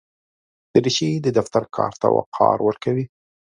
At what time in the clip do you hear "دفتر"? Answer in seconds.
1.37-1.63